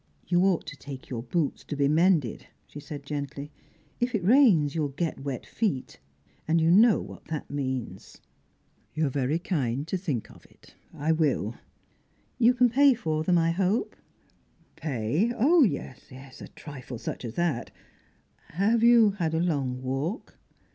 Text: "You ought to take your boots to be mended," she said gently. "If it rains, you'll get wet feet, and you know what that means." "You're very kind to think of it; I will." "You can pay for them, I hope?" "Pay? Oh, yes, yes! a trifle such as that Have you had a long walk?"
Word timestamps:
"You 0.27 0.43
ought 0.45 0.65
to 0.65 0.75
take 0.75 1.11
your 1.11 1.21
boots 1.21 1.63
to 1.65 1.75
be 1.75 1.87
mended," 1.87 2.47
she 2.65 2.79
said 2.79 3.03
gently. 3.05 3.51
"If 3.99 4.15
it 4.15 4.23
rains, 4.25 4.73
you'll 4.73 4.87
get 4.87 5.19
wet 5.19 5.45
feet, 5.45 5.99
and 6.47 6.59
you 6.59 6.71
know 6.71 6.99
what 6.99 7.25
that 7.25 7.51
means." 7.51 8.17
"You're 8.95 9.11
very 9.11 9.37
kind 9.37 9.87
to 9.87 9.97
think 9.97 10.31
of 10.31 10.43
it; 10.47 10.73
I 10.91 11.11
will." 11.11 11.53
"You 12.39 12.55
can 12.55 12.67
pay 12.71 12.95
for 12.95 13.23
them, 13.23 13.37
I 13.37 13.51
hope?" 13.51 13.95
"Pay? 14.75 15.33
Oh, 15.37 15.61
yes, 15.61 16.05
yes! 16.09 16.41
a 16.41 16.47
trifle 16.47 16.97
such 16.97 17.23
as 17.23 17.35
that 17.35 17.69
Have 18.55 18.81
you 18.81 19.11
had 19.19 19.35
a 19.35 19.39
long 19.39 19.83
walk?" 19.83 20.35